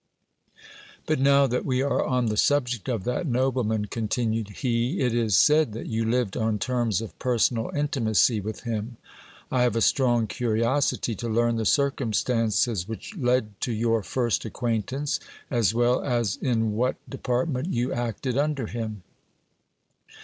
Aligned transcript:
But 1.05 1.19
now 1.19 1.45
that 1.45 1.63
we 1.63 1.83
are 1.83 2.03
on 2.03 2.25
the 2.25 2.35
subject 2.35 2.89
of 2.89 3.03
that 3.03 3.27
nobleman, 3.27 3.85
continued 3.85 4.49
he, 4.49 4.99
it 4.99 5.13
is 5.13 5.37
said 5.37 5.73
that 5.73 5.85
you 5.85 6.03
lived 6.05 6.35
on 6.35 6.57
terms 6.57 7.01
of 7.01 7.19
personal 7.19 7.69
intimacy 7.75 8.39
with 8.41 8.61
him. 8.61 8.97
I 9.51 9.61
have 9.61 9.75
a 9.75 9.79
strong 9.81 10.25
curiosity 10.25 11.13
to 11.13 11.29
learn 11.29 11.57
the 11.57 11.65
circumstances 11.65 12.87
which 12.87 13.15
led 13.15 13.61
to 13.61 13.71
your 13.71 14.01
first 14.01 14.43
acquaintance, 14.43 15.19
as 15.51 15.71
well 15.75 16.01
as 16.03 16.35
in 16.37 16.73
what 16.73 16.95
department 17.07 17.71
you 17.71 17.93
acted 17.93 18.39
under 18.39 18.65
him. 18.65 19.03